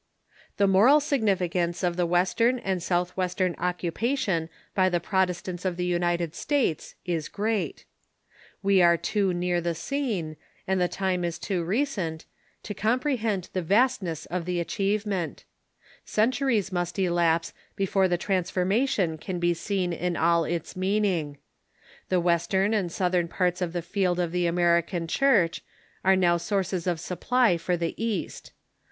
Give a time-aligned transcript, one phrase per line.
[0.57, 6.33] The moral significance of the Western and Southwestern occupation by the Protestants of the United
[6.33, 7.85] States is great.
[8.63, 12.25] We are too near the scene, and the time is too tMs Movement i"PC6nt,
[12.63, 15.43] to comprehend the vastness of the achieve ment.
[16.03, 21.37] Centuries must elapse before the transfor mation can be seen in all its meaning.
[22.09, 25.61] The Western and Southern parts of the field of the American Chui'ch
[26.03, 28.51] are now sources of supply for the East.